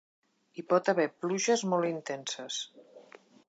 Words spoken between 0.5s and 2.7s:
Hi pot haver pluges molt intenses.